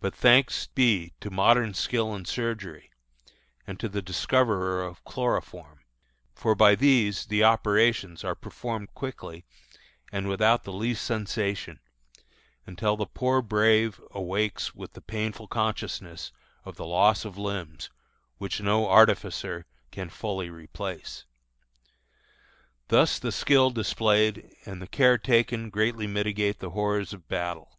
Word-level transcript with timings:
But 0.00 0.14
thanks 0.14 0.66
be 0.66 1.14
to 1.20 1.30
modern 1.30 1.72
skill 1.72 2.14
in 2.14 2.26
surgery, 2.26 2.90
and 3.66 3.80
to 3.80 3.88
the 3.88 4.02
discoverer 4.02 4.84
of 4.84 5.02
chloroform; 5.04 5.80
for 6.34 6.54
by 6.54 6.74
these 6.74 7.24
the 7.24 7.42
operations 7.42 8.22
are 8.22 8.34
performed 8.34 8.92
quickly 8.92 9.46
and 10.12 10.28
without 10.28 10.64
the 10.64 10.74
least 10.74 11.02
sensation, 11.02 11.80
until 12.66 12.98
the 12.98 13.06
poor 13.06 13.40
brave 13.40 13.98
awakes 14.10 14.74
with 14.74 14.92
the 14.92 15.00
painful 15.00 15.48
consciousness 15.48 16.32
of 16.66 16.76
the 16.76 16.84
loss 16.84 17.24
of 17.24 17.38
limbs, 17.38 17.88
which 18.36 18.60
no 18.60 18.90
artificer 18.90 19.64
can 19.90 20.10
fully 20.10 20.50
replace. 20.50 21.24
Thus 22.88 23.18
the 23.18 23.32
skill 23.32 23.70
displayed 23.70 24.54
and 24.66 24.82
the 24.82 24.86
care 24.86 25.16
taken 25.16 25.70
greatly 25.70 26.06
mitigate 26.06 26.58
the 26.58 26.72
horrors 26.72 27.14
of 27.14 27.26
battle. 27.26 27.78